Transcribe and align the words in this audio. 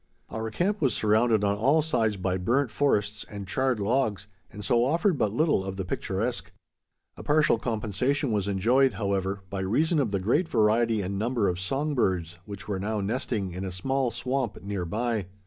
Our 0.31 0.49
camp 0.49 0.81
was 0.81 0.95
surrounded 0.95 1.43
on 1.43 1.57
all 1.59 1.83
sides 1.83 2.17
by 2.17 2.39
burnt 2.39 2.71
forests 2.71 3.23
and 3.29 3.47
charred 3.47 3.79
logs, 3.79 4.25
and 4.51 4.65
so 4.65 4.83
offered 4.83 5.15
but 5.15 5.31
little 5.31 5.63
of 5.63 5.77
the 5.77 5.85
picturesque. 5.85 6.51
A 7.17 7.21
partial 7.21 7.59
compensation 7.59 8.31
was 8.31 8.47
enjoyed, 8.47 8.93
however, 8.93 9.43
by 9.51 9.59
reason 9.59 9.99
of 9.99 10.09
the 10.09 10.19
great 10.19 10.47
variety 10.49 11.01
and 11.03 11.19
number 11.19 11.47
of 11.47 11.59
song 11.59 11.93
birds 11.93 12.39
which 12.45 12.67
were 12.67 12.79
now 12.79 12.99
nesting 12.99 13.51
in 13.53 13.63
a 13.63 13.69
small 13.69 14.09
swamp 14.09 14.63
near 14.63 14.85
by. 14.85 15.27